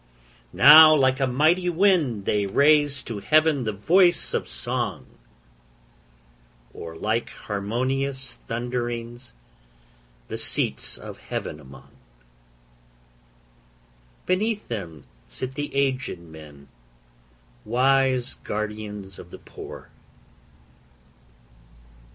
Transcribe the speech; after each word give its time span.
Now 0.51 0.95
like 0.95 1.19
a 1.19 1.27
mighty 1.27 1.69
wind 1.69 2.25
they 2.25 2.47
raise 2.47 3.03
to 3.03 3.19
heaven 3.19 3.65
the 3.65 3.71
voice 3.71 4.33
of 4.33 4.47
song, 4.47 5.05
Or 6.73 6.95
like 6.95 7.29
harmonious 7.29 8.37
thunderings 8.47 9.35
the 10.27 10.39
seats 10.39 10.97
of 10.97 11.19
heaven 11.19 11.59
among: 11.59 11.91
Beneath 14.25 14.69
them 14.69 15.03
sit 15.27 15.53
the 15.53 15.69
aged 15.75 16.17
men, 16.17 16.67
wise 17.63 18.33
guardians 18.43 19.19
of 19.19 19.29
the 19.29 19.37
poor. 19.37 19.91